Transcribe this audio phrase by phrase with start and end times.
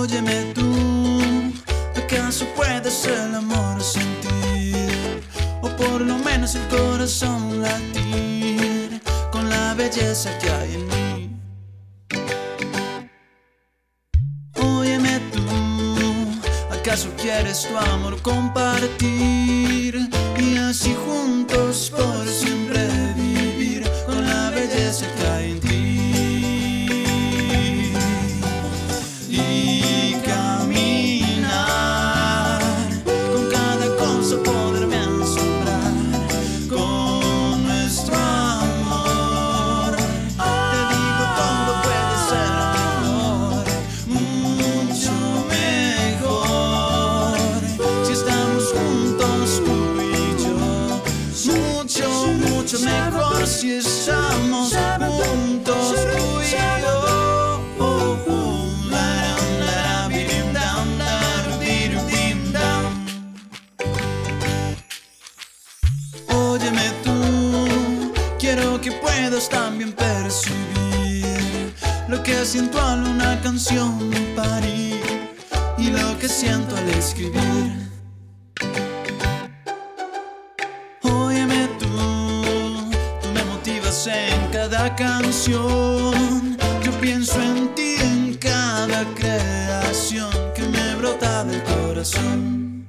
[0.00, 0.72] Óyeme tú,
[1.96, 5.22] ¿acaso puedes el amor sentir?
[5.62, 11.30] O por lo menos el corazón latir con la belleza que hay en mí.
[14.60, 15.44] Óyeme tú,
[16.72, 20.08] ¿acaso quieres tu amor compartir?
[20.38, 22.26] Y así juntos por
[53.46, 57.58] si estamos juntos tú y yo.
[57.78, 58.54] Oh, oh.
[66.28, 71.74] Óyeme tú, quiero que puedas también percibir
[72.08, 75.34] lo que siento al una canción parir
[75.76, 77.93] y lo que siento al escribir.
[84.06, 86.58] En cada canción.
[86.82, 92.86] Yo pienso en ti en cada creación que me brota del corazón.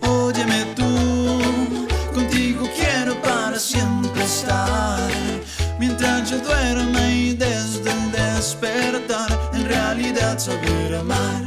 [0.00, 5.10] Óyeme tú, contigo quiero para siempre estar.
[5.78, 11.43] Mientras yo duerma y desde el despertar, en realidad saber amar.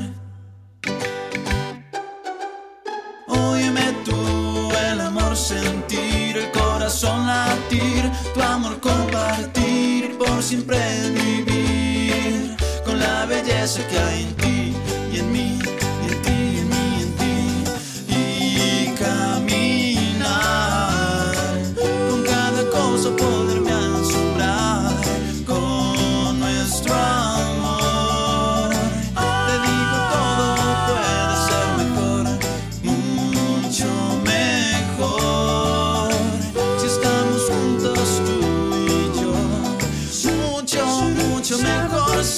[10.48, 10.78] Siempre
[11.12, 14.37] vivir con la belleza que hay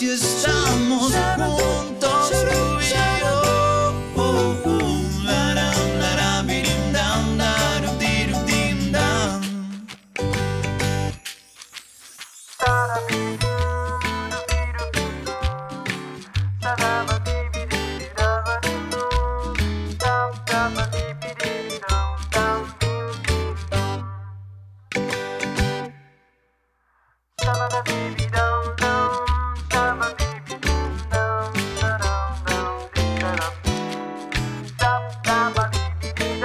[0.08, 1.79] estamos juntos.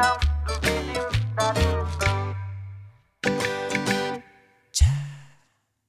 [0.05, 0.34] down.